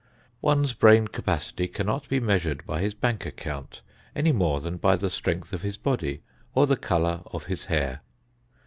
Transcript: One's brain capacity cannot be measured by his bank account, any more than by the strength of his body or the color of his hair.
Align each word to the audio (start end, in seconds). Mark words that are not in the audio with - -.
One's 0.41 0.73
brain 0.73 1.09
capacity 1.09 1.67
cannot 1.67 2.09
be 2.09 2.19
measured 2.19 2.65
by 2.65 2.81
his 2.81 2.95
bank 2.95 3.23
account, 3.23 3.83
any 4.15 4.31
more 4.31 4.59
than 4.59 4.77
by 4.77 4.95
the 4.95 5.11
strength 5.11 5.53
of 5.53 5.61
his 5.61 5.77
body 5.77 6.23
or 6.55 6.65
the 6.65 6.75
color 6.75 7.21
of 7.27 7.45
his 7.45 7.65
hair. 7.65 8.01